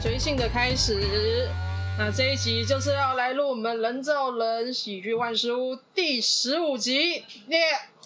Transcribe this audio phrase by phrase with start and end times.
[0.00, 1.48] 随性的开始。
[1.98, 7.58] 那这一集就是要来录我们《人造人喜剧万事屋》第十五集，耶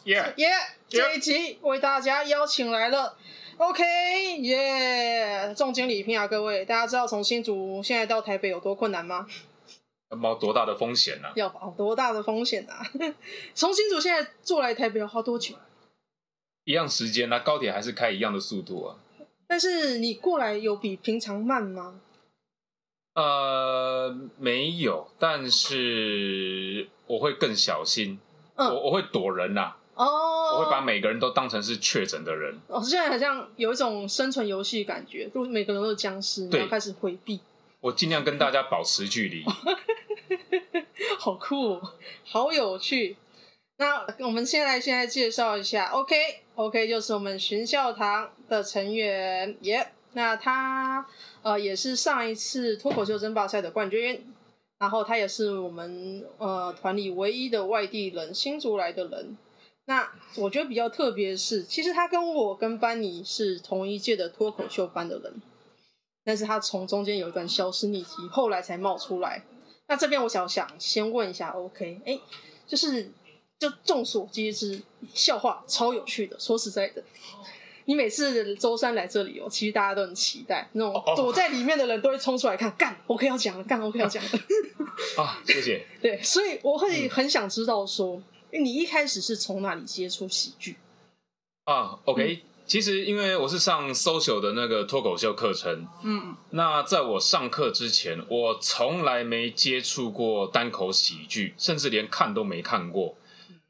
[0.04, 0.48] 耶耶！
[0.88, 3.14] 这一集为大家邀请来了
[3.58, 5.54] ，OK，耶！
[5.54, 9.26] 重金礼聘啊，各位，大家知道从新竹现在到台北有多困难吗？
[10.10, 11.32] 要冒多大的风险呢、啊？
[11.36, 12.80] 要冒多大的风险啊？
[13.54, 15.56] 从新竹现在坐来台北要花多久？
[16.64, 18.96] 一样时间啊，高铁还是开一样的速度啊。
[19.52, 22.00] 但是你过来有比平常慢吗？
[23.12, 28.18] 呃，没有，但是我会更小心，
[28.54, 30.06] 嗯、我我会躲人呐、啊，哦，
[30.56, 32.58] 我会把每个人都当成是确诊的人。
[32.68, 37.38] 哦，现在好像有一种生存游戏感觉，就每个人都是僵尸，然后开始回避。
[37.80, 39.44] 我尽量跟大家保持距离。
[41.20, 41.78] 好酷，
[42.24, 43.18] 好有趣。
[43.76, 45.90] 那我们先来现在介绍一下?
[45.90, 51.06] Okay, 就是我们寻笑堂的成员，耶、那他
[51.42, 54.32] 呃也是上一次脱口秀争霸赛的冠军，
[54.78, 59.38] 然后他也是我们呃团里唯一的外地人，新竹来的人。
[59.86, 65.42] 那我觉得比较特别的是，其实他跟我跟班尼是同一届的脱口秀班的人，
[66.24, 69.42] 但是他从中间有一段消失匿迹，后来才冒出来。
[69.88, 72.18] 那这边我想想先问一下，OK，哎，
[72.66, 73.10] 就是
[73.58, 77.02] 就众所皆知，笑话超有趣的，说实在的。
[77.84, 84.30] 你每次周三来这里哦，其实大家都很期待，那种躲在里面的人都会冲出来看，干，OK 要讲了，干，OK 要讲了。
[85.16, 85.84] 啊，谢谢。
[86.00, 88.22] 对，所以我会很想知道说，
[88.52, 90.76] 嗯、你一开始是从哪里接触喜剧？
[91.64, 103.16] 啊，OK，、嗯、其实因为我是上 social 的那个脱口秀课程，嗯，那在我上课之前，我从来没接触过单口喜剧，甚至连看都没看过。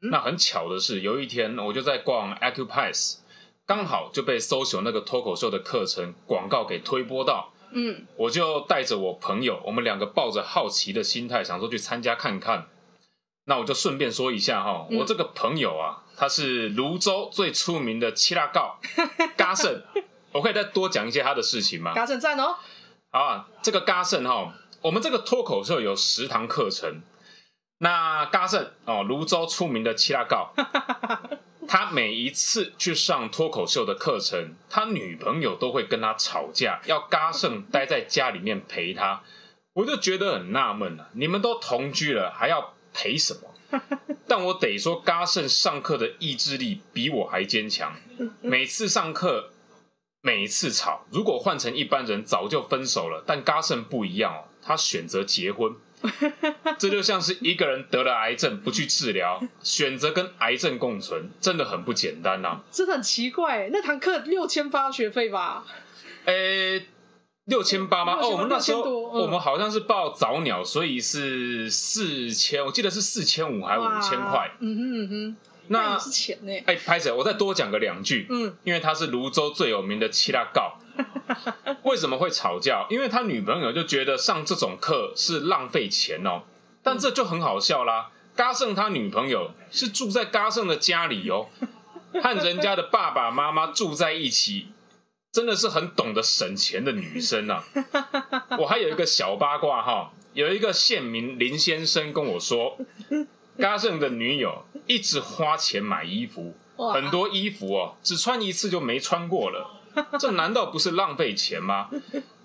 [0.01, 3.17] 嗯、那很巧的是，有一天我就在逛 Accupass
[3.65, 12.67] 刚好就被 social 那个脱口秀的课程广告给推播到，嗯，我就带着我朋友，我们两个抱着好奇的心态，想说去参加看看。
[13.45, 18.79] 那我就顺便说一下哈，嗯、我这个朋友啊，他是泸州最出名的七辣告，
[19.35, 19.81] 嘎胜，
[20.31, 21.93] 我可以再多讲一些他的事情吗？
[21.93, 22.55] 嘎胜赞哦。
[23.11, 27.01] 好啊，这个嘎胜哈，我们这个脱口秀有十堂课程，
[27.79, 30.53] 那嘎胜哦，泸州出名的七辣告。
[31.67, 39.23] 他每一次去上脱口秀的课程，他女朋友都会跟他吵架，要嘎胜待在家里面陪他。
[39.73, 43.79] 我就觉得很纳闷了，你们都同居了，还要陪什么？
[44.27, 47.95] 但我得说，嘎胜上课的意志力比我还坚强。
[48.41, 49.49] 每次上课，
[50.21, 53.23] 每一次吵，如果换成一般人，早就分手了。
[53.25, 55.75] 但嘎胜不一样哦，他选择结婚。
[56.77, 62.63] 这就像是一个人得了癌症不去治疗，选择跟癌症共存，真的很不简单呐、啊！
[62.71, 65.65] 真的很奇怪，那堂课六千八学费吧？
[66.25, 66.85] 诶，
[67.45, 68.17] 六千八吗？
[68.21, 74.51] 哦，我们那时候、嗯、我们好像是报早鸟，所以是四千，我记得是四千五还是五千块？
[74.59, 75.35] 嗯哼嗯哼，
[75.67, 76.51] 那是钱呢？
[76.65, 80.79] 哎，拍谢，我再多讲个两句，嗯，因为他是泸州最有名的七大告。
[81.83, 82.85] 为什么会吵架？
[82.89, 86.43] 因为他女朋友就觉得上这种课是浪费钱哦。
[86.81, 88.11] 但这就很好笑啦。
[88.35, 91.47] 嘎胜他女朋友是住在嘎胜的家里哦，
[92.21, 94.67] 和人家的爸爸妈妈住在一起，
[95.31, 97.63] 真的是很懂得省钱的女生啊。
[98.57, 102.77] 我还有一个小八卦哈，有一个县民林先生跟我说，
[103.59, 106.55] 嘎胜的女友一直花钱买衣服，
[106.91, 109.79] 很多衣服哦，只穿一次就没穿过了。
[110.19, 111.89] 这难道不是浪费钱吗？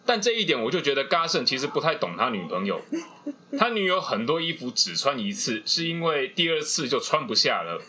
[0.05, 2.81] 但这一点我就觉得嘎胜其实不太懂他女朋友。
[3.59, 7.81] 他女友很多衣服只穿一次，是因为第二次就穿不下了。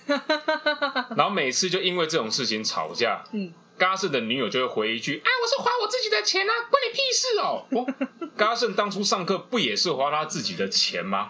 [1.15, 3.23] 然后每次就因为这种事情吵架。
[3.31, 11.29] 嗯，嘎胜的女友就会回一句：“啊，我是花我自己的钱啊，关你屁事哦！”哦，嘎胜当初上课不也是花他自己的钱吗？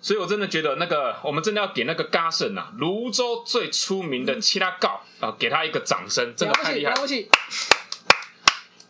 [0.00, 6.96] 所以，我真的觉得那个，我们真的要给那个嘎胜啊，泸州最出名的七拉告啊，给他一个掌声，真的太厉害了！
[6.96, 7.28] 了不起！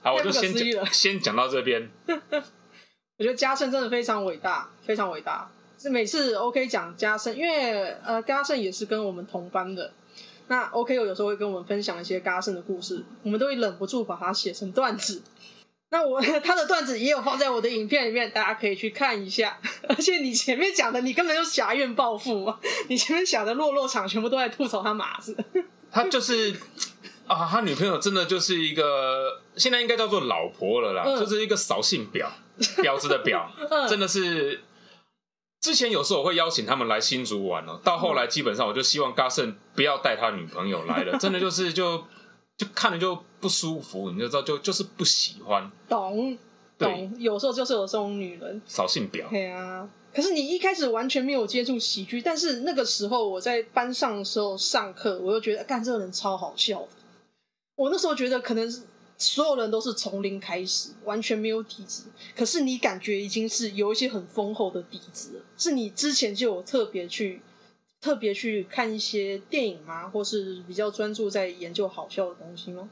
[0.02, 1.90] 好，我就先讲，先讲到这边。
[3.18, 5.50] 我觉得嘉盛真的非常伟大，非常伟大。
[5.78, 9.92] 是每次 OK 讲嘉盛，因为呃，嘉盛也是跟我们同班的。
[10.48, 15.22] 那 OK 我有时候会跟我们分享一些嘎胜的故事，我们都会忍不住把它写成段子。
[15.90, 19.58] 那我 他的段子也有放在我的影片里面，大家可以去看一下。
[19.88, 22.52] 而且你前面讲的，你根本就挟怨报复，
[22.88, 25.36] 你前面讲的落落场全部都在吐槽他马子。
[25.92, 26.54] 他就是
[27.26, 32.26] 啊，他女朋友真的就是一个，现在应该叫做老婆了啦，嗯、就是一个扫兴婊，
[32.82, 34.60] 婊子的婊，嗯、真的是。
[35.62, 42.04] 之前有时候我会邀请他们来新竹玩哦，到后来基本上我就希望 g a s n 不要带他女朋友来了， 真的就是就。
[42.54, 45.68] 就看着就不舒服，你就知道就就是不喜欢。
[45.88, 46.36] 懂。
[46.78, 49.26] 懂，有时候就是有这种女人，扫兴表。
[49.30, 56.88] 对啊，可是你一开始完全没有接触喜剧，但是那个时候我在班上的时候上课，我就觉得干这个人超好笑的。
[57.74, 58.82] 我那时候觉得可能是
[59.18, 62.06] 所有人都是从零开始，完全没有底子，
[62.36, 67.40] 可是你感觉已经是有一些很丰厚的底子了，是你之前就有特别去
[68.00, 70.08] 特别去看一些电影吗？
[70.08, 72.88] 或是比较专注在研究好笑的东西吗？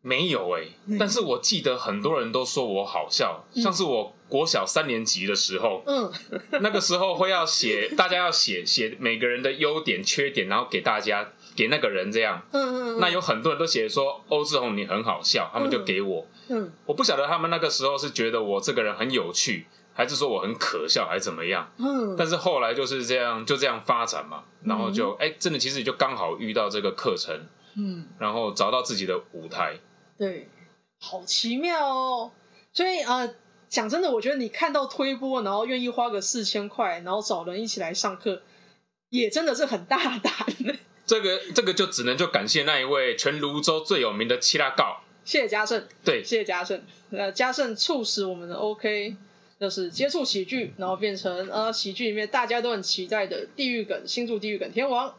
[0.00, 6.12] 没有哎、欸，但是我记得很多人都说我好笑，嗯、像是我国小三年级的时候，嗯，
[6.60, 25.30] 那个时候会要写，大家要写写每个人的优点、缺点，然后给大家给那个人这样，嗯嗯，嗯，那有很多人都写说欧志宏你很好笑，他们就给我，嗯，我不晓得他们那个时候是觉得我这个人很有趣，还是说我很可笑，还是怎么样，嗯，但是后来就是这样，就这样发展嘛，然后就哎、嗯。
[25.30, 27.46] 欸，真的其实就刚好遇到这个课程，
[27.76, 29.78] 嗯，然后找到自己的舞台。
[30.16, 30.48] 对，
[31.00, 32.30] 好奇妙哦！
[32.72, 33.34] 所以呃，
[33.68, 38.42] 讲真的，我觉得你看到推波，然后愿意花个四千块，然后找人一起来上课，
[39.10, 40.32] 也真的是很大胆。
[41.06, 45.86] 这个这个就只能就感谢那一位全泸州最有名的七拉告，谢谢嘉盛。
[46.04, 46.82] 对，谢谢嘉盛。
[47.10, 49.14] 呃，嘉盛促使我们的 OK，
[49.60, 55.14] 就是接触喜剧，然后变成呃喜剧里面大家都很期待的地狱梗，新竹地狱梗天王。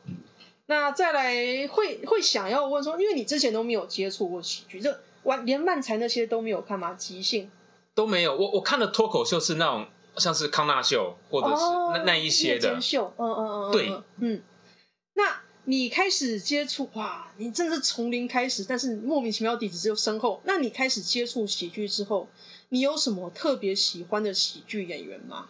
[0.67, 6.95] 那再来会会想要问说，因为你之前都没有接触过喜剧，这完连漫才那些都没有看吗？
[6.95, 7.51] 即兴
[7.93, 8.35] 都没有。
[8.35, 13.13] 我我看的脱口秀是那种像是康纳秀或者是那、哦、那一些的秀。
[13.17, 14.41] 嗯嗯嗯，对，嗯。
[15.13, 20.41] 那你开始接触哇，你真的是从零开始，但是莫名其妙底子就深厚。
[20.45, 22.27] 那你开始接触喜剧之后，
[22.69, 25.49] 你有什么特别喜欢的喜剧演员吗？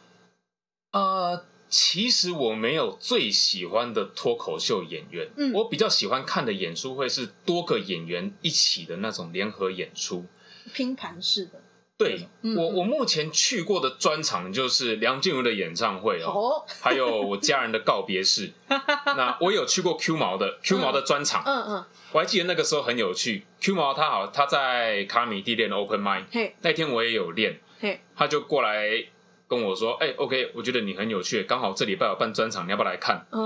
[0.92, 1.46] 呃。
[1.68, 10.26] 其实我没有最喜欢的脱口秀演员，嗯，我比较喜欢看的演出会是多个演员一起的那种联合演出，
[10.74, 11.64] 拼盘式的。
[11.98, 18.52] 对，嗯、我我目前去过的专场就是梁静茹的演唱会哦，哦 还有我家人的告别式。
[18.70, 23.46] 那我有去过 Q 毛的 Q 毛的专场，嗯嗯，嗯，我还记得那个时候很有趣。
[23.62, 29.06] Q 毛他好他在卡米蒂练 Open Mic，嘿，那天我也有练，嘿，他就过来。
[29.48, 33.24] 跟我说，哎、欸，OK，我觉得你很有趣，刚好这礼拜有办专场，你要不要来看？
[33.30, 33.40] 嗯、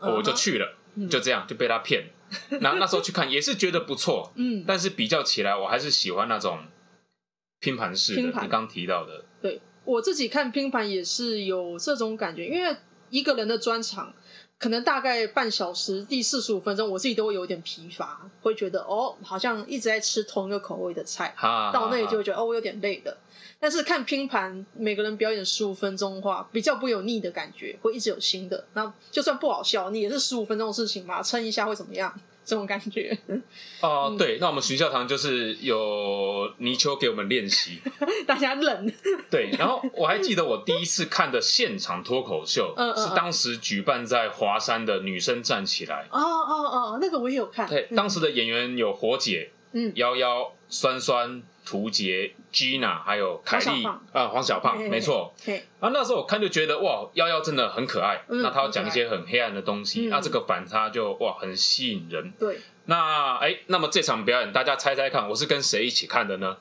[0.00, 0.74] uh 我就去了，
[1.08, 2.06] 就这样就被他骗。
[2.60, 6.58] 那那时候去看也是觉得不错，嗯，但是比较起来，我还是喜欢那种
[7.64, 8.20] 拼盘式的。
[8.20, 12.76] 你刚刚提到的，对，我自己看拼盘也是有这种感觉，因为
[13.08, 14.12] 一个人的专场
[14.58, 23.16] 可能大概半小时，第四十五分钟，我自己都会有点疲乏，会觉得哦，好像一直在吃同一个口味的菜，哈哈哈到那里就会觉得哦，我有点累的。
[23.58, 28.62] 但是看拼盘，每个人表演十五分钟的话，比较不会有腻的感觉，会一直有新的。
[28.74, 32.12] 那就算不好笑，你也是十五分钟的事情嘛，撑一下会怎么样？
[32.44, 33.16] 这种感觉。
[33.80, 37.80] 哦、对，那我们徐笑堂就是有泥鳅给我们练习，
[38.26, 38.92] 大家冷。
[39.30, 46.06] 对，然后我还记得我第一次看的现场脱口秀，嗯，是当时举办在华山的女生站起来。
[46.10, 46.54] 哦哦
[46.92, 47.68] 哦，那个我也有看。
[47.68, 51.42] 对，当时的演员有火姐，嗯，幺幺、酸酸。
[51.64, 55.34] 屠洁、Gina 还有凯莉啊，黄小胖，没错。
[55.80, 58.22] 啊，那时候我看就觉得哇，幺幺真的很可爱。
[58.28, 62.32] 嗯、那他要讲一些很黑暗的东西，那、这个反差就哇很吸引人。
[62.38, 62.58] 对。
[62.86, 66.58] 那哎，那么这场表演大家猜猜看，我是跟谁一起看的呢？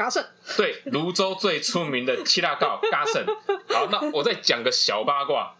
[0.00, 0.24] 嘉盛，
[0.56, 3.22] 对，泸州最出名的七大告嘉盛。
[3.68, 5.54] 好，那我再讲个小八卦。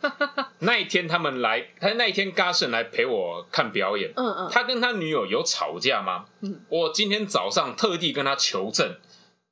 [0.60, 4.10] 那一天他们来，他那一天嘎盛来陪我看表演。
[4.16, 4.48] 嗯嗯。
[4.50, 6.24] 他跟他女友有吵架吗？
[6.40, 6.58] 嗯。
[6.70, 8.96] 我今天早上特地跟他求证，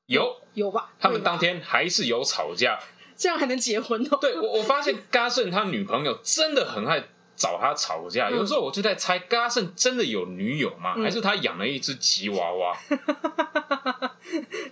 [0.06, 0.88] 有有吧？
[0.98, 2.78] 他们当天还是有吵架。
[3.14, 4.16] 这样还能结婚哦？
[4.18, 7.04] 对，我我发现嘎盛他女朋友真的很爱。
[7.38, 10.94] 找他吵架，有时候我就在猜，嘎盛真的有女友吗？
[10.98, 12.76] 嗯、还是他养了一只吉娃娃？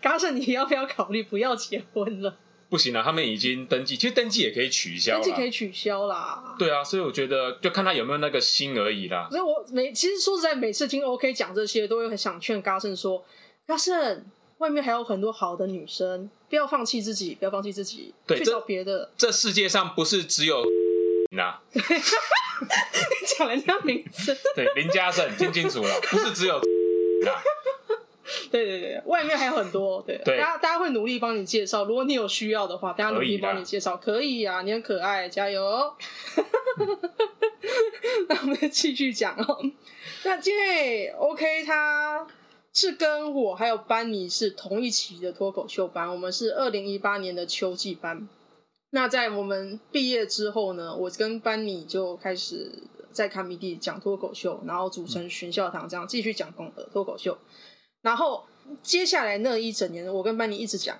[0.03, 2.37] 嘉 盛，你要不要考虑不要结婚了？
[2.69, 6.57] 不行啊，他们已经登记，其实登记也可以取消，登记可以取消啦。
[6.59, 9.29] 对啊，所以我觉得就看他有没有那个心而已啦。
[9.31, 13.25] 所以我每其实说实在，每次听 OK 讲这些，都会很想劝嘉盛说：
[13.69, 14.25] 嘉盛，
[14.59, 19.11] 外面还有很多好的女生，不要放弃自己，不要放弃自己，对，去找别的。
[19.17, 20.65] 这世界上不是只有。
[21.33, 21.81] 那， 你
[23.37, 24.37] 讲人家名字？
[24.55, 26.61] 对，林嘉盛，听清楚了，不是只有。
[28.51, 31.85] 对对对，外面还有很多，对，对大家大家会努力帮你介绍。
[31.85, 35.93] 如果你有需要的话，大家努力帮你介绍，可以啊，你很可爱，加油。
[38.29, 39.59] 那我们继续讲哦。
[40.25, 42.27] 那今天 OK，他
[42.73, 48.29] 是跟我还有班尼是同一期的脱口秀班，我们是二零一八年的秋季班。
[48.91, 52.71] 那在我们毕业之后呢，我跟班尼就开始
[53.13, 56.53] 在卡米蒂讲脱口秀，然后组成巡校堂这样继续讲
[56.93, 57.37] 脱口秀。
[58.07, 58.45] 然后
[58.85, 60.97] 接下来那一整年，我跟班尼一直讲，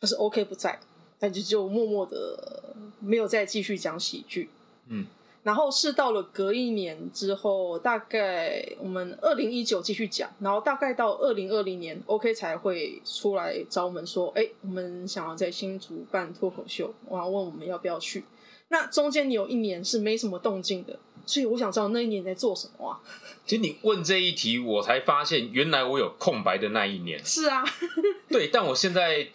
[0.00, 0.76] 可是 OK 不在，
[1.16, 4.50] 但就就默默的没有再继续讲喜剧。
[4.88, 5.06] 嗯。
[5.44, 18.24] 然后是到了隔一年之后，大概我们二零一九继续讲，然后大概到二零二零年，OK 才会出来找我们说，哎，我们想要在新竹办脱口秀，然后问我们要不要去。
[18.66, 20.98] 那中间你有一年是没什么动静的，
[21.28, 22.98] 所以我想知道那一年在做什么啊？
[23.46, 27.24] 其实你问这一题，我才发现原来我有空白的那一年。
[27.24, 27.64] 是啊，
[28.28, 29.28] 对，但我现在。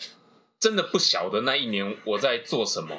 [0.59, 2.95] 真的不晓得那一年我在做什么。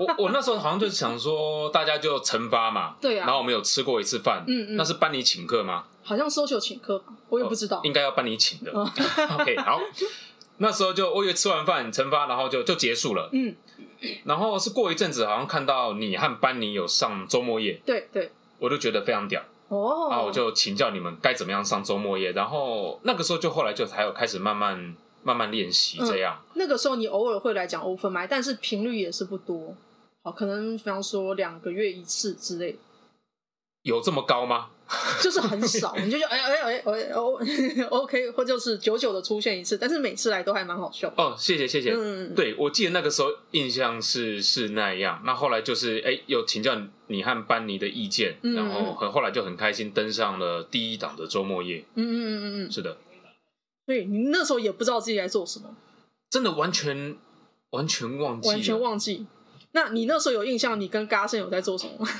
[0.00, 3.24] 我我那时候好像就想说，大家就惩罚嘛，对啊。
[3.24, 4.76] 然后我们有吃过一次饭，嗯嗯。
[4.76, 5.84] 那是班里请客吗？
[6.02, 7.76] 好像 social 请客吧，我也不知道。
[7.76, 8.72] 哦、应该要班里请的。
[8.72, 9.80] OK，好。
[10.56, 13.30] 那时候就我以为吃完饭惩罚，然后就就结束了。
[13.32, 13.54] 嗯。
[14.24, 18.30] 然后是过一阵子，好像看到你和班尼有上周末夜，对对。
[18.58, 20.08] 我就觉得非常屌哦。
[20.10, 24.96] 然后我就请教你们该怎么样上周末夜，然后那个时候就后来就才有开始慢慢。
[25.24, 26.52] 慢慢练习这样、嗯。
[26.54, 29.74] 那个时候你偶尔会来讲 open mic，但是频率也是不多。
[30.22, 32.78] 好，可能比方说两个月一次之类。
[33.82, 34.70] 有这么高吗？
[35.22, 37.38] 就是很少，你就觉得哎哎哎哎哦，
[37.90, 41.12] OK，或就是久久的出现一次，但是每次来都还蛮好笑。
[41.16, 41.92] 哦，谢谢谢谢。
[41.94, 45.20] 嗯，对，我记得那个时候印象是是那样。
[45.26, 51.84] 那后来就是哎，有请教你和班尼的意见，嗯、然后很后来就很开心登上了第一档的周末夜。
[51.94, 52.32] 嗯嗯嗯
[52.64, 52.96] 嗯嗯，是的。
[53.86, 55.74] 对，你那时候也不知道自己在做什么，
[56.30, 57.16] 真的完全
[57.70, 59.26] 完全忘记，完全忘记。
[59.72, 62.10] 那你那时候有印象，你跟嘎森有在做什么吗？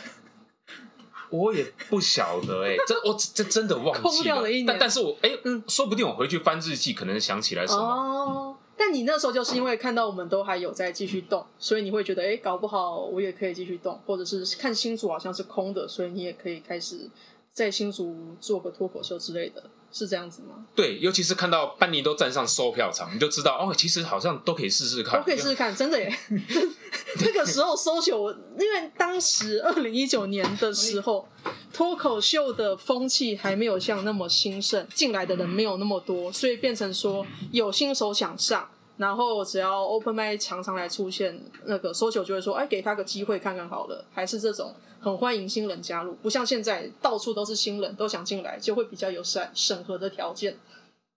[1.31, 4.03] 我也不晓得哎、欸， 这我这真的忘记了。
[4.03, 7.83] 空掉了一年，但但是我哎，嗯，说不定我回去翻日记，可能想起来什么。
[7.83, 17.11] 哦，但你那时候就是因为看到我们都还有在继续动，所以你会觉得哎，搞不好我也可以继续动，或者是看新竹好像是空的，所以你也可以开始
[17.53, 19.65] 在新竹做个脱口秀之类的。
[19.92, 20.66] 是这样子吗？
[20.75, 26.18] 对，尤其是看到班尼都站上售票场，你就知道哦，其实好像都可以试试看，都可以试试看，真的耶。
[27.21, 31.26] 那个时候搜秀，因为当时二零一九年的时候，
[31.73, 38.68] 脱口秀的风气还没有像那么兴盛，进来的人没有那么多，所以变成说有新手想上，
[38.99, 44.75] 然后只要 open mic 常常来出现，那个 so 球就会说，哎，给他个机会看看好了，还是这种。
[45.00, 50.59] 很欢迎新人加入，不像现在到处都是新人，都想进来，就会比较有审审核的条件。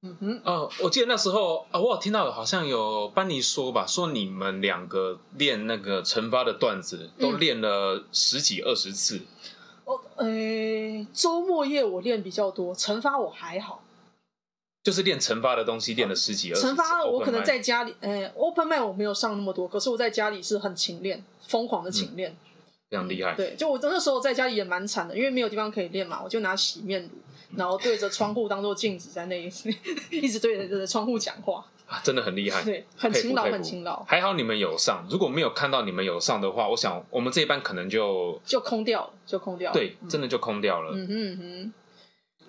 [0.03, 9.21] 嗯哼，哦，我记得那时候啊、哦，我有听到好像有班尼说吧，说你们两个练那个惩罚的段子，都练了十几二十次。
[9.85, 13.80] 哦，诶，周末夜我练比较多，惩罚我还好，
[14.83, 16.67] 就是练成发的东西练了十几二十次。
[16.67, 22.31] 成发我可能在家里，诶，open mic 我没有上那么多，可是我在家里是很勤练，疯狂的勤练。
[22.31, 22.35] 嗯
[22.91, 27.09] 非常厉害，对，就我那时候在家里也蛮惨的，因为没有地方可以练嘛，我就拿洗面乳，
[27.55, 29.45] 然后对着窗户当做镜子，在那一
[30.11, 34.03] 一直对着对着窗户讲话啊，真的很厉害， 对，很勤劳，很勤劳。
[34.03, 40.91] 还好你们有上，如果没有看到你们有上的话，我想我们这一班可能就就空掉了，就空掉了，对，真的就空掉了。
[40.93, 41.73] 嗯哼嗯哼，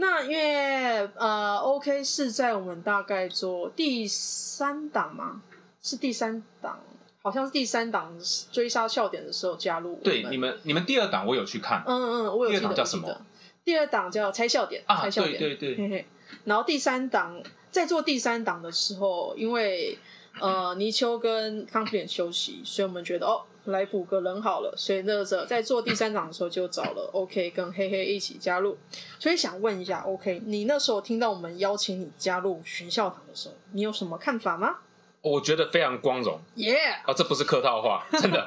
[0.02, 5.40] 那因为呃，OK 是在我们大概做第三档吗？
[5.80, 6.80] 是第三档。
[7.24, 8.12] 好像是第三档
[8.50, 9.94] 追杀笑点的时候加入。
[10.02, 11.84] 对，你们你们第二档我有去看。
[11.86, 11.94] 嗯
[12.26, 12.60] 嗯，我有记得。
[12.60, 13.20] 第二档叫什么？
[13.64, 14.82] 第二档叫猜笑点。
[14.86, 15.38] 啊，猜笑点。
[15.38, 15.88] 对对对。
[15.88, 16.06] 嘿嘿。
[16.46, 17.40] 然后第三档
[17.70, 19.96] 在做第三档的时候，因为
[20.40, 28.76] 呃泥鳅跟康普点休息，所以我们觉得哦来补个人好了，所以那个时候在做第三场的时候就找了 OK 跟黑黑一起加入。
[29.18, 34.78] 所以想问一下 OK，你那时候听到我们邀请你加入寻笑堂的时候，你有什么看法吗？
[35.22, 36.76] 我觉得非常光荣，耶！
[37.06, 38.44] 啊，这不是客套话，真的，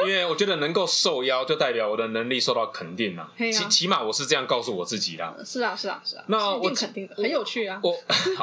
[0.00, 3.32] 因为我觉得能够受邀，就代表我的能力受到肯定了。
[3.38, 5.42] 起起码我是这样告诉我自己的。
[5.42, 6.24] 是啊，是啊，是啊。
[6.26, 7.80] 那我肯定的，很有趣啊。
[7.82, 7.90] 我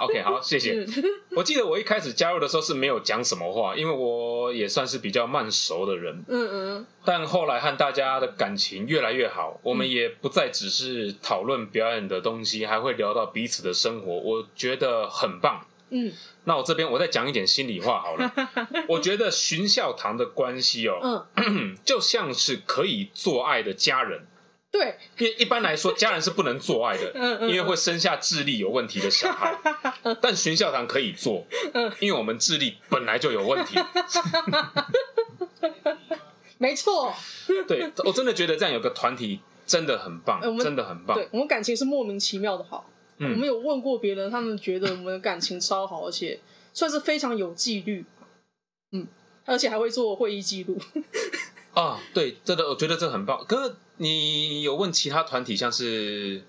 [0.01, 0.83] OK，好，谢谢。
[1.35, 6.23] 我记得我一开始加入的时候是没有讲什么话，因为我也算是比较慢熟的人。
[6.27, 6.87] 嗯嗯。
[7.03, 15.63] 但后来和大家的感情越来越好，我们也不再只是讨论表演的东西，还会聊到彼此的生活，我觉得很棒。
[15.95, 16.11] 嗯，
[16.43, 18.31] 那我这边我再讲一点心里话好了。
[18.89, 24.27] 我觉得寻笑堂的关系哦，嗯， 就像是可以做爱的家人。
[24.71, 29.57] 对，因为一般来说家人是不能做爱的， 嗯嗯，因为会生下智力有问题的小孩。
[30.21, 33.79] 但寻笑堂可以做，嗯，因为我们智力本来就有问题。
[36.57, 37.13] 没错，
[37.67, 41.15] 对，我真的觉得这样有个团体真的很棒，真的很棒。
[41.15, 42.89] 对，我们感情是莫名其妙的好。
[43.17, 46.39] 嗯、我们有问过别人，他们觉得我们的感情超好，而且
[46.73, 48.05] 算是非常有纪律，
[48.91, 49.07] 嗯，
[49.45, 50.77] 而且还会做会议记录。
[51.73, 53.43] 啊，对，真的，我觉得这很棒。
[53.45, 56.43] 可是你有问其他团体，像是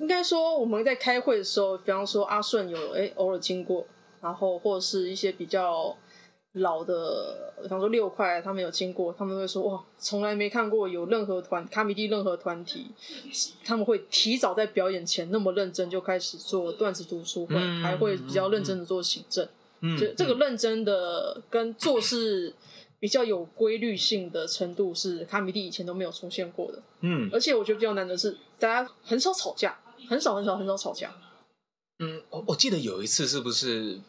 [0.00, 3.86] 应该说我们在开会的时候，比方说阿顺有哎偶尔经过，
[4.22, 5.96] 然后或者是一些比较
[6.56, 12.86] 老的，比方说六块，他们有经过，他们会说哇，从来没看过有任何团卡米蒂任何团体，
[13.64, 19.46] 他们会提早在表演前那么认真就开始做段子读书会，嗯、还会比较认真的做行政。
[19.80, 22.54] 嗯，就这个认真的跟做事
[22.98, 26.82] 比较有规律性的程度是卡米蒂以前都没有出现过的。
[27.00, 31.12] 嗯，而且我觉得比较难的是，大家很少吵架，很少很少很少吵架。
[31.98, 34.00] 嗯，我我记得有一次是不是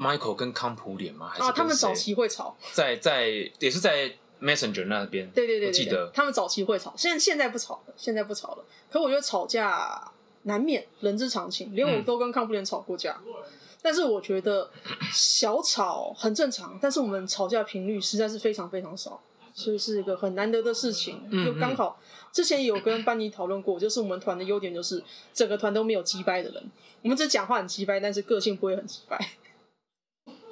[0.00, 1.28] Michael 跟康普脸吗？
[1.28, 3.28] 还是啊，他们早期会吵，在在
[3.58, 5.30] 也是在 Messenger 那边。
[5.32, 8.64] 对对对，对，我记得他们早期会吵，现在现在不吵了，现在不吵了。
[8.90, 10.10] 可我觉得吵架
[10.44, 13.20] 难免，人之常情，连我都跟康普脸吵过架。
[13.26, 13.34] 嗯、
[13.82, 14.70] 但是我觉得
[15.12, 21.28] 小吵很正常，但是我们吵架频率实在是非常非常少，所以是一个很难得的事情。
[21.28, 22.00] 嗯、就刚好
[22.32, 25.04] 之前有跟班尼讨论过，就是我们团的优点就是
[25.34, 26.70] 整个团都没有击败的人。
[27.02, 29.18] 我们只讲话很击败，但是个性不会很机掰。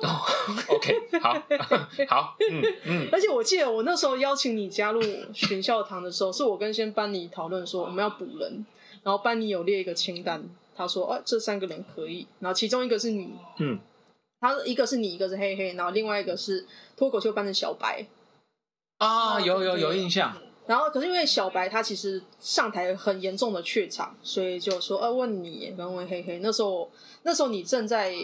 [0.01, 0.07] 哦、
[0.69, 1.33] oh,，OK，好，
[2.09, 3.09] 好，嗯嗯。
[3.11, 5.03] 而且我记得我那时候邀请你加入
[5.35, 8.65] 寻笑堂的时候，是我跟先班尼讨论说我们要补人，
[9.03, 10.45] 然后班尼有列一个清单，
[10.77, 13.77] 他说哦、啊，这三个人可以，然后其中一个是你，嗯，
[14.41, 16.65] 他一个是你，一个是黑黑，然后另外一个是
[16.97, 18.07] 脱口秀班的小白。
[18.99, 20.37] 啊，有有有印象。
[20.67, 26.89] 然后，可是因为小白他其实上台很严重的怯场，所以就说：“呃、啊，问你，问问黑黑，那时候
[27.25, 28.15] 那时候你正在。”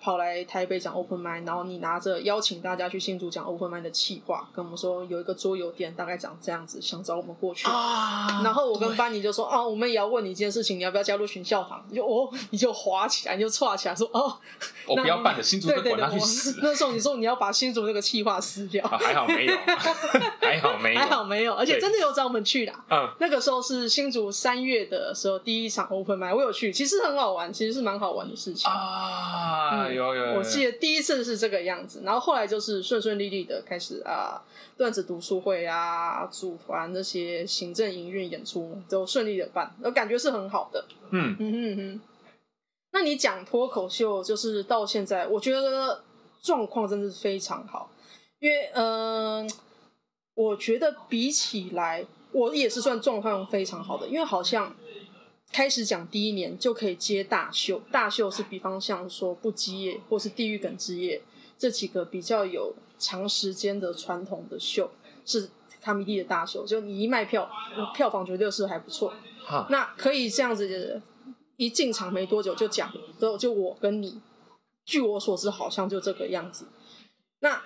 [0.00, 7.66] 跑来台北讲 open Mind，然后你拿着邀请大家去新竹讲 open Mind 的企划，跟我们说有一个桌游店，大概长这样子，想找我们过去。
[7.68, 14.36] 啊、然后我跟班尼就说：“哦、啊，我们也要问你一件事情，你要不要加入群校堂？”你就哦， 你就滑起来，你就唰起来说：“哦，
[14.86, 19.56] 我不要办的新竹的管他去死。”那时候你说你要把新竹那个企划撕掉，啊、还好没有，
[20.40, 22.84] 还好没有，还好没有，而且真的有找我们去啦。
[22.90, 30.72] 嗯，那个时候是新竹三月的时候第一场 open Mind，我有去，其实很好玩，其实是蛮好玩的事情啊，嗯、有，有有，我记得。
[30.78, 34.40] 第一次是这个样子，然后后来就是顺顺利利的开始啊，
[34.76, 40.84] 段子读书会啊，组团那些行政营运演出都顺利的办，我感觉是很好的。
[41.10, 42.00] 嗯嗯嗯嗯。
[42.92, 46.02] 那你讲脱口秀，就是到现在，我觉得
[46.40, 47.90] 状况真的是非常好，
[48.38, 49.46] 因为嗯、呃，
[50.34, 54.74] 我觉得比起来，我也是算状况非常好的，因为好像。
[55.50, 61.20] 开始讲第一年就可以接大秀，大秀是比方像说不羁夜或是地狱梗之夜
[61.56, 64.90] 这几个比较有长时间的传统的秀，
[65.24, 65.48] 是
[65.80, 67.50] 卡米蒂的大秀，就你一卖票，
[67.94, 69.12] 票房绝对是还不错。
[69.44, 71.00] 哈那可以这样子，
[71.56, 74.20] 一进场没多久就讲，就就我跟你，
[74.84, 76.66] 据我所知好像就这个样子。
[77.40, 77.62] 那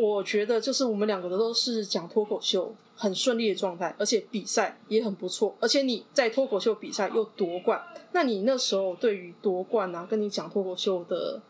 [0.00, 2.74] 我觉得就是我们两个的都是讲脱口秀。
[2.98, 7.78] 很顺利的状态，而且比赛也很不错，而且你在脱口秀比赛又夺冠，
[8.12, 11.42] 那你那时候对于夺冠啊，跟你讲脱口秀的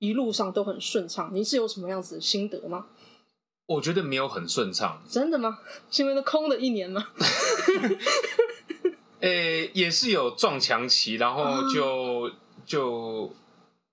[0.00, 2.86] 一路上都很顺畅，你是有什么样子的心得吗？
[3.66, 5.00] 我觉得没有很顺畅。
[5.08, 5.60] 真的吗？
[5.88, 7.06] 是因为都空了一年吗？
[9.22, 12.32] 诶、欸，也是有撞墙期，然后就、啊、
[12.66, 13.32] 就。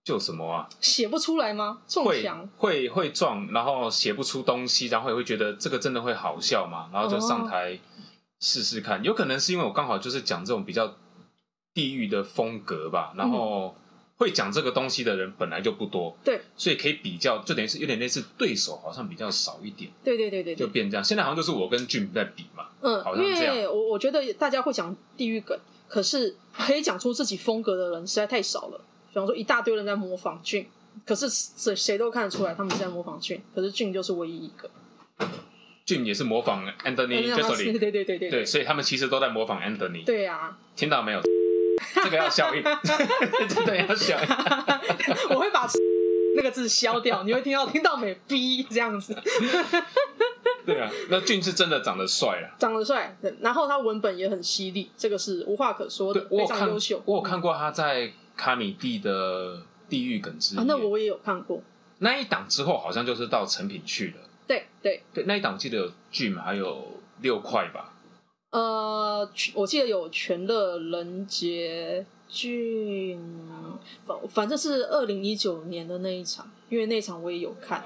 [0.06, 0.70] 就什么啊？
[0.80, 1.80] 写不出来吗？
[1.88, 6.88] 撞墙会会会撞，然后写不出东西，然后也会觉得这个真的会好笑嘛？
[6.94, 7.80] 然后就上台
[8.40, 9.04] 试试看。
[9.04, 10.96] 有可能是因为我刚好就是讲这种比较
[11.74, 13.76] 地域的风格吧，然后
[14.18, 19.90] 会讲这个东西的人本来就不多，对，所以可以比较，就等于是有点类似对手好像比较少一点。
[20.04, 21.04] 对对对对，就变这样。
[21.04, 23.74] 现在好像就是我跟 Jim 在比嘛，嗯，好像这样。
[23.74, 28.80] 我我觉得大家会讲地域梗，可是可以讲出自己风格的人实在太少了。
[29.16, 30.68] 比方说，一大堆人在模仿俊，
[31.06, 34.70] 可是谁谁都看得出来他们是在模仿俊，可是俊就是唯一一个。
[35.86, 40.04] 俊也是模仿 Anthony Jeselnik，对对对对对，对，所以他们其实都在模仿 Anthony。
[40.04, 41.22] 对呀、啊，听到没有？
[42.04, 42.62] 这个要消音，
[43.48, 44.28] 真的要消音。
[45.30, 45.66] 我会把
[46.36, 49.16] 那个字消掉，你会听到听到没？B 这样子。
[50.66, 57.02] 对啊，那俊是真的长得帅啊，长得帅，然后他文本也很犀利，这个是无话可说的，非常优秀。
[57.06, 58.12] 我有看过他在。
[58.36, 61.62] 卡米蒂的地狱梗之夜，啊，那我也有看过。
[62.00, 64.16] 那一档之后，好像就是到成品去了。
[64.48, 67.94] 对对对，那一档记得有 Jim 还有六块吧？
[68.52, 73.18] 呃，我记得有全乐人杰 Jim，
[74.06, 77.84] 反反正是二零一九年的那一场，因为那一场我也有看。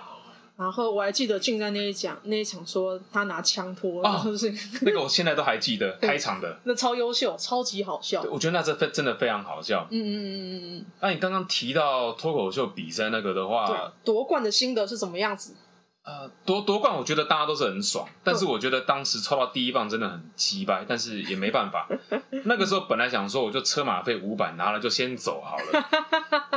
[0.60, 4.54] 然后我还记得俊在那一讲那一场说他拿枪托，然后是？
[4.82, 8.22] 那个我现在都还记得 开场的，那超优秀，超级好笑。
[8.30, 9.88] 我觉得那这真的非常好笑。
[9.90, 10.86] 嗯嗯嗯嗯嗯。
[11.00, 15.54] 那你刚刚提到脱口秀比赛那个的话，夺冠的心得是怎么样子？
[16.04, 21.88] 呃，夺夺冠，我觉得大家都是很爽，但是我觉得当时抽到第一棒真的很鸡掰，但是也没办法。
[22.46, 25.86] 那个时候本来想说，我就车马费五百拿了就先走好了，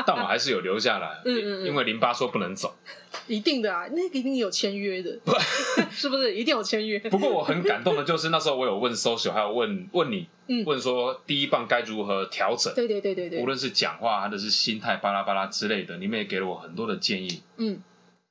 [0.07, 2.75] 但我还还是有留下来，嗯嗯，嗯，因为淋巴说不能走，
[3.29, 5.19] 一定的啊，那个一定有签约的，
[5.93, 6.35] 是不是？
[6.35, 6.99] 一定有签约。
[7.11, 12.73] 不过我很感动的就是那时候我有问 social，还有问问你，嗯，问说第一棒该如何调整？
[12.75, 17.79] 对对对对对，无论是讲话还是心态巴拉巴拉之类的，你们也给了我很多的建议，嗯，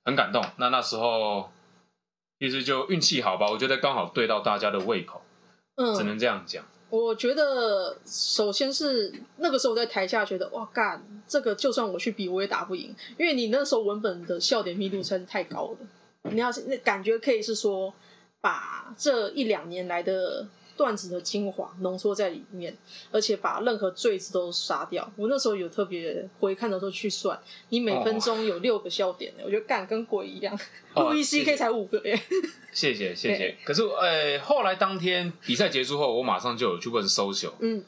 [0.03, 0.43] 很感动。
[0.57, 1.49] 那那时候
[2.39, 5.21] 其实就运气好吧，我觉得刚好对到大家的胃口，
[5.75, 6.65] 嗯，只能这样讲。
[6.89, 15.77] 我觉得，首先是那个时候在台下觉得，哇干，这个就算我去比，我也打不赢，因为你那时候文本的笑点密度实在是太高了。
[16.31, 17.93] 你要是那感觉可以是说，
[18.41, 20.47] 把这一两年来的。
[20.77, 22.75] 段子的精华浓缩在里面，
[23.11, 25.11] 而且把任何赘字都杀掉。
[25.15, 30.57] 我那时候有特别回看的时候去算，你每分钟有六个笑点，哦、我觉得干跟鬼一样。
[30.95, 32.19] 路易 C K 才五个耶。
[32.71, 33.57] 谢谢谢谢。
[33.63, 37.83] 可是呃、欸，后来当天比赛结束后，我马上就有去问 social，嗯，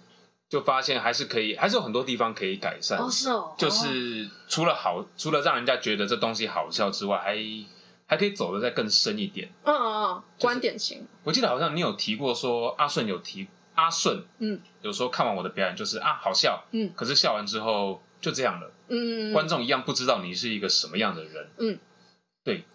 [0.49, 2.99] 就发现还是可以，还是有很多地方可以改善。
[2.99, 3.53] 哦，是哦。
[3.57, 7.37] 就是除了好，除了让人家觉得这东西好笑之外，还。
[8.13, 9.51] 还可以走的再更深一点。
[9.63, 11.03] 嗯嗯嗯，观点型。
[11.23, 21.79] 我记得好像你有提过说阿顺有提阿顺，嗯，有时候看完我的表演就是啊好笑，嗯，可是笑完之后就这样了，嗯，观众一样不知道你是一个什么样的人，嗯，
[22.43, 22.65] 对。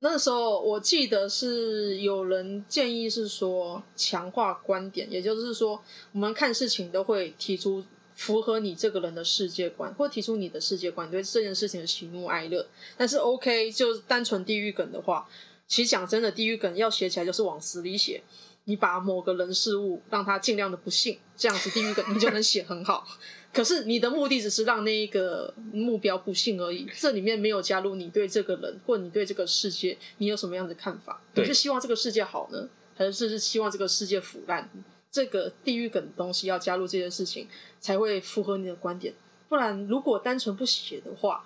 [0.00, 7.84] 那时候我记得是有人建议是说强化观点，也就是说我们看事情都会提出。
[8.14, 12.66] 符合你这个人的世界观，或提出你的世界观，对这件事情的喜怒哀乐。
[12.96, 15.28] 但是 OK，就单纯地狱梗的话，
[15.66, 18.22] 其实讲真的，地狱梗要写起来就是往死里写。
[18.64, 23.04] 你把某个人事物让他尽量的不幸，这样子地狱梗你就能写很好。
[23.52, 31.20] 可是你的目的只是让那一个目标不幸而已，这里面没有加入你对这个人或你对这个世界你有什么样的看法？
[31.34, 34.70] 你是希望这个世界好呢，还是是希望这个世界腐烂？
[35.12, 37.46] 这个地狱梗的东西要加入这件事情，
[37.78, 39.12] 才会符合你的观点。
[39.48, 41.44] 不然，如果单纯不写的话，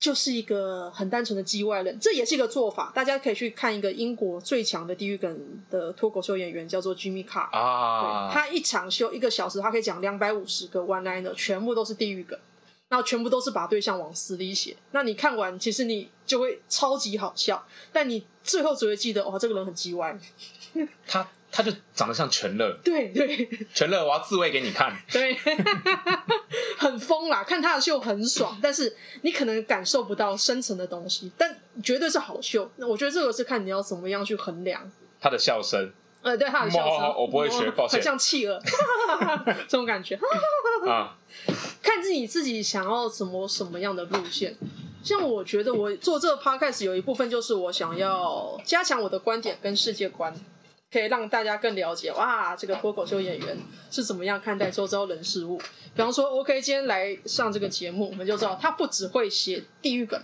[0.00, 1.98] 就是一个很单纯的叽歪人。
[2.00, 8.30] 这也是一个做法，大家可以去看一个英国最强的地狱梗的脱口秀演员，叫做 Jimmy Carr 啊。
[8.32, 12.38] 他一场秀一个小时，他可以讲两百五十个 one liner，全部都是地狱梗，
[12.88, 14.74] 然后全部都是把对象往死里写。
[14.92, 20.18] 那你看完，其实你就会超级好笑，但你最后只会记得，哇，这个人很叽歪。
[21.06, 21.28] 他。
[21.50, 25.34] 他就长得像全乐，对对，全乐，我要自慰给你看， 对，
[26.76, 32.70] 很疯啦，看他的秀很爽， 但是你可能感受不到深层的东西，但绝对是好秀。
[32.76, 34.90] 那我觉得这个是看你要怎么样去衡量。
[35.20, 35.90] 他的笑声，
[36.22, 38.60] 呃，对他的笑声，我不会学，抱歉，很像企鹅，
[39.66, 40.18] 这种感觉。
[40.86, 41.16] 啊，
[41.82, 44.54] 看自己自己想要什么什么样的路线。
[45.02, 50.34] 像我觉得我做这个 podcast 有一部分就是我想要加强我的观点跟世界观。
[50.90, 53.56] 可以让大家更了解哇，这个脱口秀演员
[53.90, 55.58] 是怎么样看待周遭人事物。
[55.94, 60.18] 比方说，OK，今天来上这个节目，我们就知道他不只会写地狱梗，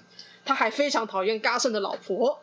[0.45, 2.41] 他还非常讨厌嘎胜的老婆，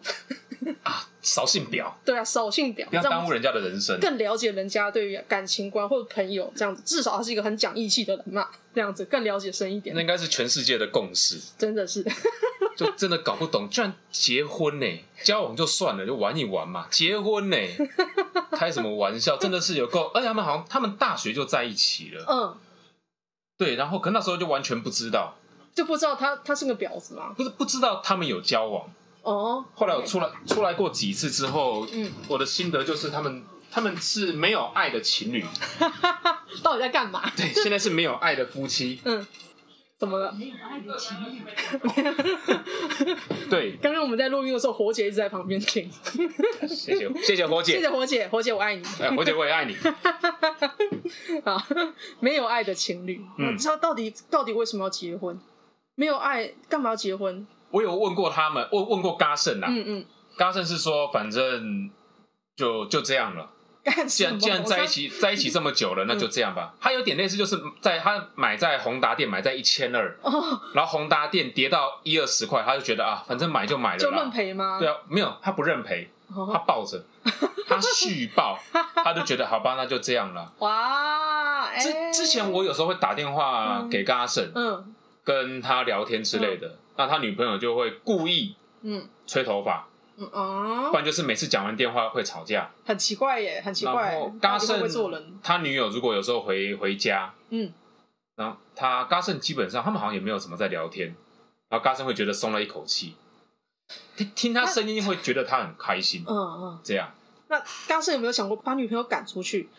[1.22, 1.98] 扫兴表。
[2.04, 9.96] 对啊，扫兴表，不要耽误人家的人生，更了解人家对于感情观或者朋友这样子，至少他是一个很讲义气的人嘛，这样子更了解深一点。
[9.96, 12.06] 那应该是全世界的共识，真的是。
[12.78, 14.86] 就真的搞不懂，居然结婚呢？
[15.24, 16.88] 交往就算了，就玩一玩嘛。
[16.90, 17.58] 结婚呢？
[18.54, 19.38] 开什么玩笑？
[19.38, 22.26] 真的是有够，而且他们好像他们大学就在一起了。
[22.28, 22.58] 嗯，
[23.58, 25.36] 对，然后可那时候就完全不知道，
[25.76, 27.34] 就不知道他他是个婊子吗？
[27.36, 28.90] 不是，不知道他们有交往。
[29.22, 35.46] 哦，后来我出来出来过几次之后，嗯，我的心得就是他们他们是没有爱的情侣。
[36.64, 37.32] 到底在干嘛？
[37.36, 39.00] 对，现在是没有爱的夫妻。
[39.06, 39.26] 嗯。
[39.98, 40.32] 怎么了？
[40.32, 41.44] 没有爱的情侣。
[43.52, 45.88] 对，刚刚我们在录音的时候，火姐一直在旁边听。
[46.68, 48.84] 谢谢，谢谢火姐，谢谢火姐，火姐我爱你。
[49.00, 49.78] 哎，火姐我也爱你。
[51.46, 51.64] 好，
[52.20, 55.40] 没有爱的情侣，嗯，知道到底到底为什么要结婚？
[55.94, 57.46] 没有爱，干嘛要结婚？
[57.72, 60.06] 我有问过他们，问问过嘎胜啊，嗯嗯，
[60.38, 61.90] 嘎胜是说，反正
[62.56, 63.50] 就就这样了。
[64.08, 66.72] 既然既然在一起在一起这么久了， 那就这样吧。
[66.80, 70.16] 他有点类似，就是在他买在宏达店买在一千二，
[70.76, 74.78] 然后宏达店跌到一二十块，他就觉得啊，反正买就买了，就认赔吗？
[74.78, 76.12] 对啊，没有，他不认赔，
[76.54, 77.04] 他抱着，
[77.68, 78.56] 他续抱，
[79.04, 80.54] 他就觉得好吧，那就这样了。
[80.60, 89.88] 哇，之之前我有时候会打电话给嘎胜，嗯，跟他聊天之类的，那他女朋友就会故意嗯吹头发。
[90.18, 94.12] 嗯哦，不然就是每次讲完电话会吵架，很奇怪耶，很奇怪。
[94.12, 94.88] 然后嘎胜
[95.42, 97.74] 他女友如果有时候回回家，嗯，
[98.36, 101.16] 然后他嘎胜基本上他们好像也没有什么在聊天，
[101.70, 103.16] 然后嘎胜会觉得松了一口气，
[104.16, 107.12] 听听他声音会觉得他很开心，嗯嗯，这样。
[107.48, 109.70] 那嘎盛有没有想过把女朋友赶出去？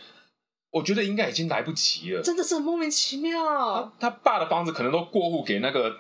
[0.73, 3.93] 我觉得应该已经来不及了，真的是很莫名其妙。
[4.01, 5.97] 他，他爸的房子可能都过户给那个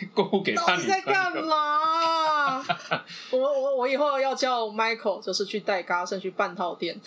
[0.14, 0.82] 过户给他女朋友。
[0.82, 2.60] 你在干嘛？
[3.30, 6.98] 我我我以后要叫 Michael，就是去带嘎盛去半套店。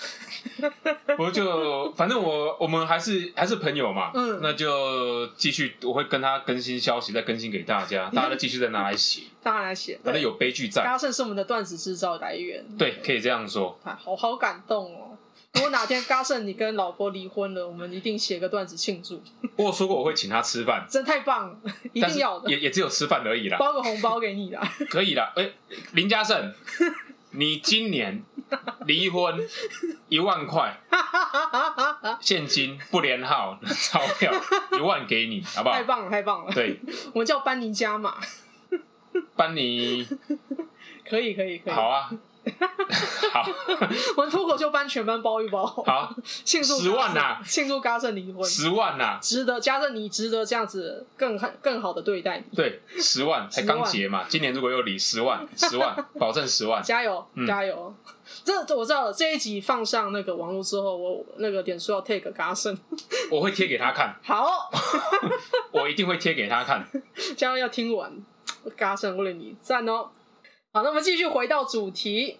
[1.18, 10.84] 我就反正我我们还是还是朋友嘛，嗯，那就继续，我会跟他更新消息，再更新给大家，大家继续再拿来写，大家来写，反正有悲剧在。
[10.84, 13.78] 嘎盛是我们的段子制造来源，对，可以这样说。
[13.84, 15.13] 啊，好好感动哦。
[15.54, 19.22] 如果哪天嘎胜你跟老婆离婚了，我们一定写个段子庆祝。
[19.56, 21.58] 我有说过我会请他吃饭，真太棒了，
[21.94, 22.50] 一定要的。
[22.50, 24.62] 也也只有吃饭而已啦，包个红包给你啦。
[24.90, 25.54] 可以啦，哎、欸，
[25.92, 26.54] 林嘉胜，
[27.32, 28.24] 你今年
[28.86, 29.48] 离婚
[30.10, 30.80] 一万块，
[32.20, 34.34] 现金不连号钞票
[34.78, 35.76] 一万给你，好不好？
[35.76, 36.52] 太棒了，太棒了。
[36.52, 36.80] 对，
[37.14, 38.18] 我们叫班尼加码。
[39.36, 40.08] 班尼，
[41.08, 41.74] 可以，可以，可以。
[41.74, 42.10] 好啊。
[43.32, 43.46] 好，
[44.18, 45.66] 我们脱口秀班全班包一包。
[45.66, 46.14] 好，
[46.46, 47.40] 庆祝十万呐！
[47.46, 49.18] 庆祝嘎胜离婚，十万呐！
[49.22, 52.56] 值得，加上你值得这样子更更好的对待你。
[52.56, 57.94] 对，十万才刚结嘛，今年如果又离十万，十万保证十万，加油，加油！
[58.44, 62.78] 这我知道了，这一集放上那个网络之后，我那个点数要 take 嘎胜，
[63.30, 64.16] 我会贴给他看。
[64.24, 64.70] 好，
[65.72, 66.88] 我一定会贴给他看。
[67.36, 68.12] 加上要听完，
[68.76, 70.10] 嘎胜为了你赞哦。
[70.72, 72.40] 好，那么继续回到主题，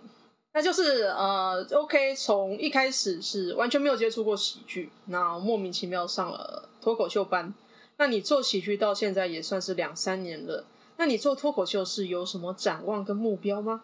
[0.54, 7.54] 那就是呃，OK，从一开始是完全没有接触过喜剧，那莫名其妙上了脱口秀班。
[7.98, 10.66] 那你做喜剧到现在也算是两三年了，
[10.98, 13.82] 那你做脱口秀是有什么展望跟目标吗？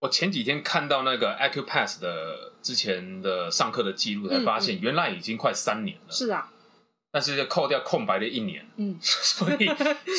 [0.00, 6.04] 我前几天看到那个 Acupass 的之前的上课的记录，才发现原来已经快三年了。
[6.06, 6.52] 嗯嗯、是啊，
[7.10, 9.66] 但是扣掉空白的一年，嗯，所以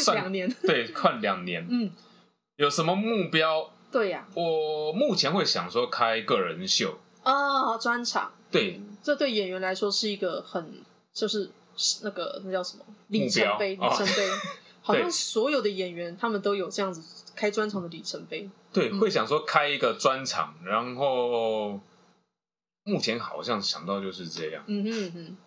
[0.04, 1.92] 算 两年，对，快两年，嗯。
[2.58, 3.72] 有什么目标？
[3.92, 8.34] 对呀、啊，我目前会想说开个人秀啊，专场。
[8.52, 10.82] 对、嗯，这对演员来说是一个很
[11.14, 11.50] 就是
[12.02, 13.76] 那个那叫什么里程碑？
[13.76, 14.34] 里程碑，哦、
[14.82, 17.02] 好像所有的演员他们都有这样子
[17.36, 18.50] 开专场的里程碑。
[18.72, 21.80] 对，嗯、会想说开一个专场，然后
[22.84, 24.64] 目前好像想到就是这样。
[24.68, 25.38] 嗯哼嗯哼，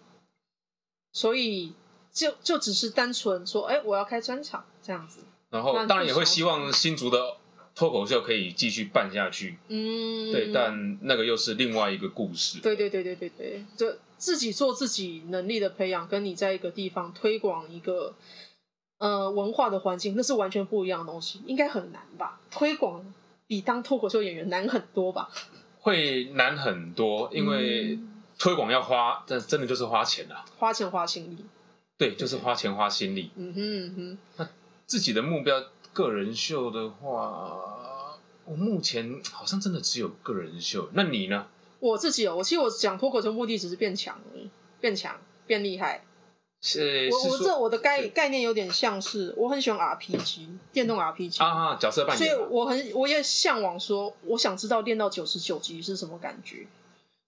[1.12, 1.72] 所以
[2.12, 5.20] 就就只是单纯说，哎，我要开专场这样子。
[5.48, 7.38] 然后当然也会希望新竹的
[7.81, 12.61] 脱口秀可以继续办下去，嗯，对，但那个又是另外一个故事。
[12.61, 18.14] 对对对对对对，就自己做自己能力的培养，跟你在一个地方推广一个
[18.99, 22.38] 呃文化的环境，那是完全不一样的东西，应该很难吧？
[22.51, 23.03] 推广
[23.47, 25.31] 比当脱口秀演员难很多吧？
[25.79, 27.99] 会难很多，因为
[28.38, 31.47] 推广要花，但真的就是花钱啊，花钱花心力。
[31.97, 33.31] 对，就是花钱花心力。
[33.37, 34.49] 嗯哼嗯哼。
[34.85, 35.57] 自己的目标，
[35.92, 40.88] 个人秀的话，我目前好像真的只有个人秀。
[40.92, 41.46] 那你呢？
[41.79, 44.50] 我自己哦，我其实我讲脱口秀目的只是变强而已，
[44.81, 46.05] 变强，变厉害。
[46.62, 52.18] 是，我我这我的概概念有点像是，我很喜欢 RPG，电动 RPG 啊，角色扮演。
[52.18, 56.66] 所以我很我也向往说，我想知道练到九十九级是什么感觉。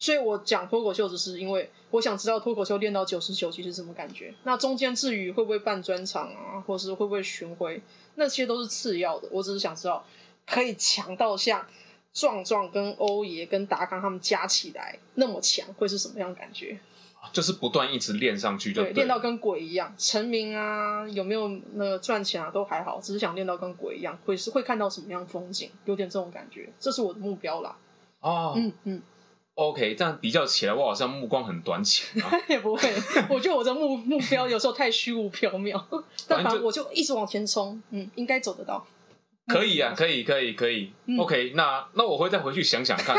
[0.03, 4.35] 所以我讲脱口秀，只是因为我想知道脱口秀练到九十九级是什么感觉。
[4.43, 7.81] 那中间至于会不会办专场啊，或是会不会巡回，
[8.17, 9.29] 那些都是次要的。
[9.31, 10.05] 我只是想知道，
[10.45, 11.65] 可以强到像
[12.12, 16.77] 壮壮跟欧爷跟达康他们加起来那么强，会是什么样的感觉？
[17.33, 27.77] 就是不断一直练上去就对，练到跟鬼一样，成名啊，有没有那个赚钱啊，都还好，只是想练到跟鬼一样，会是会看到什么样风景，有点这种感觉，这是我的目标啦。
[28.19, 29.01] 哦，嗯嗯。
[29.55, 32.31] OK，这样比较起来，我好像目光很短浅啊。
[32.49, 32.91] 也不会，
[33.29, 35.79] 我觉得我的目目标有时候太虚无缥缈，
[36.27, 38.87] 但反正我就一直往前冲，嗯，应该走得到。
[39.47, 40.93] 可以啊，可以，可以，可以。
[41.07, 43.17] 嗯、OK，那那我会再回去想想看。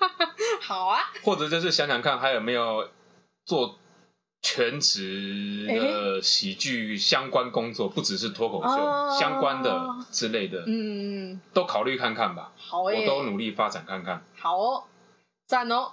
[0.62, 1.00] 好啊。
[1.22, 2.88] 或者就是想想看，还有没有
[3.44, 3.76] 做
[4.40, 12.52] 全职的喜剧相关工作，不只是脱口秀、哦、相关的之类的，嗯，都考虑看看吧。
[12.56, 14.24] 好诶，我都努力发展看看。
[14.38, 14.84] 好哦。
[15.46, 15.92] 赞哦！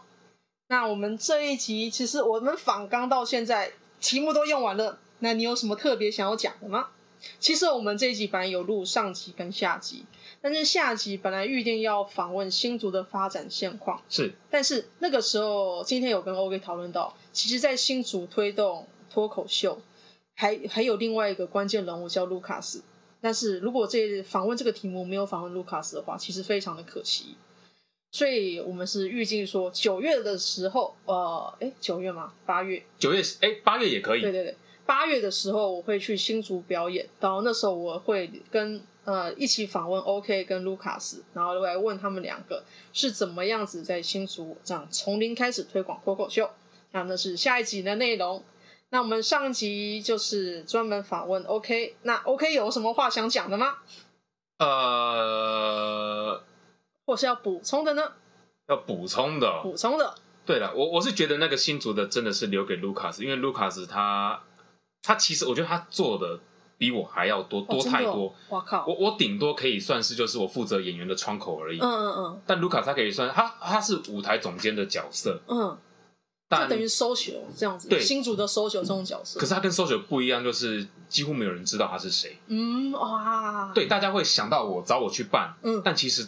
[0.68, 6.90] 那我们这一集其实我们访刚到现在题目都用完了，那你有什么特别想要讲的吗？
[7.40, 10.04] 其实我们这一集本来有录上集跟下集，
[10.42, 19.80] 但是下集本来预定要访问新竹的发展现况，是，但是那个时候今天有跟 OK 讨论到，其实，在新竹推动脱口秀，
[20.34, 22.84] 还还有另外一个关键人物叫卢卡斯，
[23.22, 27.36] 但是如果这访问这个题目没有访问卢卡斯的话，其实非常的可惜。
[28.14, 32.32] 所以我们是预计说九月的时候，呃，哎，九月吗？
[32.46, 32.84] 八月？
[33.00, 33.20] 九月？
[33.42, 34.22] 哎，八月也可以。
[34.22, 46.48] 对对对，八月的时候我会去新竹表演，然后那时候我会跟呃一起访问 OK 跟卢卡斯，然后来问他们两个是怎么样子在新竹这样从零开始推广脱口秀，
[46.92, 48.44] 那那是下一集的内容。
[48.92, 53.78] 那我们上集就是专门访问 OK，那 OK 有什么话想讲的吗？
[54.60, 56.44] 呃，
[57.06, 58.04] 或是要补充的呢？
[58.70, 60.16] 要补充的，补充的。
[60.46, 64.42] 对了，我我是觉得那个新竹的真的是留给卢卡斯，因为卢卡斯他
[65.02, 66.40] 他其实我觉得他做的
[66.78, 68.36] 比我还要多，多太多。
[68.50, 68.86] 我靠！
[68.86, 71.80] 我我顶多可以算是就是我负责演员的窗口而已。
[71.80, 72.42] 嗯嗯嗯。
[72.46, 75.42] 但卢卡斯他可以算他他是舞台总监的角色。
[75.48, 75.78] 嗯。
[76.50, 77.88] 就等于 social 这样子。
[77.88, 78.02] 对。
[78.02, 79.40] 新竹的 social 这种角色。
[79.40, 82.38] 可是他跟 social 不一样，就是几乎没有人知道他是谁。
[82.48, 83.72] 嗯哇。
[83.74, 85.54] 对，大家会想到我找我去办。
[85.64, 85.82] 嗯。
[85.84, 86.28] 但其实。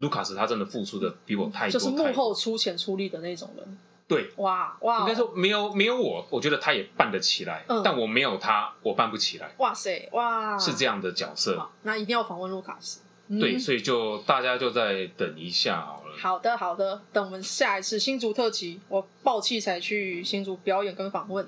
[0.00, 3.78] 卢卡斯他真的付出的比我太多，就是幕后出钱出力的那种人。
[4.06, 7.64] 对，哇哇，应该说没有没有我，我觉得他也办得起来。
[7.68, 9.52] 嗯，但我没有他，我办不起来。
[9.58, 11.68] 哇塞，哇，是这样的角色。
[11.82, 13.02] 那一定要访问卢卡斯。
[13.38, 16.16] 对，所以就大家就再等一下好了。
[16.16, 21.46] 好的，好的，等我们下一次新竹特辑，我爆气才去新竹表演跟访问。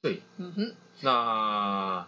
[0.00, 2.04] 对，嗯哼，那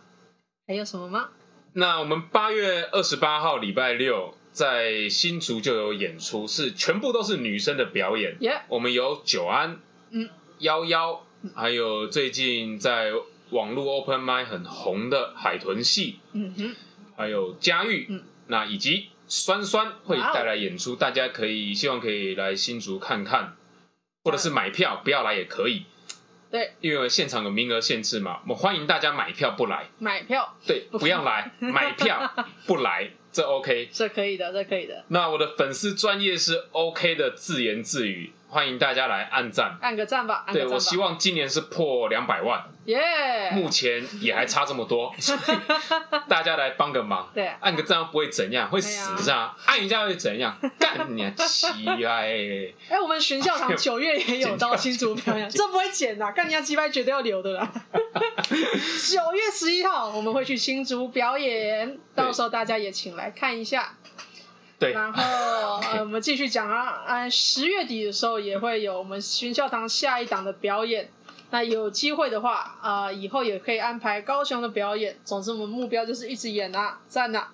[0.67, 1.29] 还有什么吗？
[1.75, 4.35] 那我们八月二十八号礼拜六。
[4.55, 8.37] 在新竹就有演出，是全部都是女生的表演。
[8.39, 8.61] Yeah.
[8.69, 13.11] 我们有九安、嗯，幺幺，还有最近在
[13.51, 16.77] 网络 Open Mic 很红的海豚戏，嗯哼，
[17.17, 21.01] 还有佳玉，嗯，那以及酸酸会带来演出，Wow.
[21.01, 23.57] 大家可以希望可以来新竹看看，
[24.23, 25.87] 或者是买票，不要来也可以。
[26.53, 29.89] 对，因为现场有名额限制嘛，我们欢迎大家买票不来。
[29.99, 30.57] 买票？
[30.65, 32.33] 对，不要来，买票
[32.69, 33.11] 不来。
[33.35, 35.05] 这 OK，这可以的，这可以的。
[35.09, 40.47] 那我的粉丝专业是 OK 的自言自语，欢迎大家来按赞，按个赞吧。
[40.53, 43.51] 对，我希望今年是破两百万，耶！
[43.53, 45.39] 目前也还差这么多， 所以
[46.29, 49.57] 大家来帮个忙，对，按个赞不会怎样，会死是吧？
[49.67, 50.57] 按一下会怎样？
[50.79, 51.67] 干你奇
[52.05, 52.73] 哎！
[52.89, 57.69] 哎，我们巡校堂九月也有到新竹表演， 这不会剪的，干你家鸡掰绝对要留的啦。
[58.49, 63.95] 九月十一号我们会去新竹表演，到时候大家也请来看一下。
[64.85, 65.23] 对，然后
[65.93, 71.11] 呃，我们继续讲啊，呃，十月底的时候也会有我们寻笑堂下一档的表演。
[71.51, 75.17] 那有机会的话，啊、呃，以后也可以安排高雄的表演。
[75.25, 77.49] 总之，我们目标就是一直演啊，赞啊。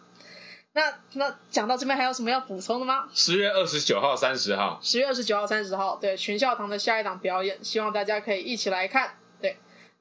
[0.72, 0.82] 那
[1.14, 3.06] 那讲到这边，还有什么要补充的吗？
[3.12, 4.78] 十月二十九号、三十号。
[4.82, 9.16] 十月二十九号、三十号，对，群笑堂的下一档表演，希望大家可以一起来看。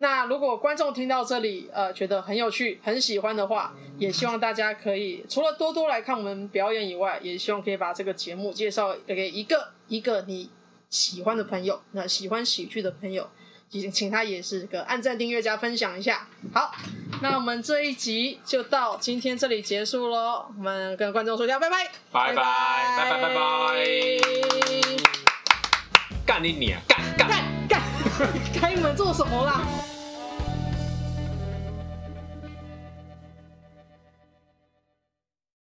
[0.01, 10.49] 那如果观众听到这里，呃，觉得很有趣、很喜欢的话，也希望大家可以除了多多来看我们表演以外，也希望可以把这个节目介绍给一个一个你
[10.89, 13.29] 喜欢的朋友，那喜欢喜剧的朋友，
[13.69, 16.29] 请请他也是个按赞、订阅加分享一下。
[16.53, 16.71] 好，
[17.21, 23.89] 那我们这一集就到今天这里结束喽，我们跟观众说一下拜拜，拜拜拜拜拜拜，
[26.25, 27.43] 干你娘，干干。
[27.67, 27.81] 干，
[28.59, 29.61] 开门 做什么啦？